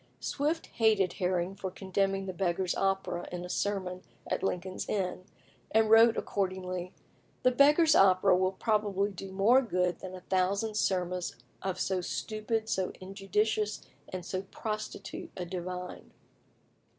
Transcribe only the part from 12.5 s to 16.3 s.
so injudicious, and so prostitute a divine."